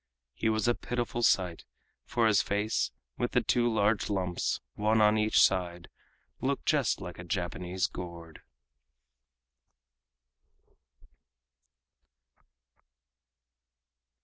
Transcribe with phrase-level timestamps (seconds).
[0.33, 1.63] He was a pitiful sight,
[2.05, 5.89] for his face, with the two large lumps, one on each side,
[6.41, 8.41] looked just like a Japanese gourd.